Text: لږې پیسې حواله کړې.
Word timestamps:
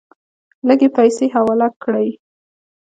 لږې 0.67 0.87
پیسې 0.97 1.25
حواله 1.35 1.67
کړې. 1.83 2.09